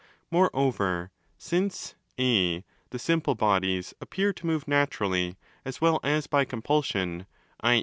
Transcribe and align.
Moreover, 0.31 1.11
since 1.37 1.93
(a) 2.19 2.65
the 2.89 2.97
'simple' 2.97 3.35
bodies 3.35 3.93
appear 4.01 4.33
to 4.33 4.47
move 4.47 4.67
'naturally' 4.67 5.37
as 5.63 5.79
well 5.79 5.99
as 6.01 6.25
by 6.25 6.43
compulsion, 6.43 7.27
i. 7.61 7.75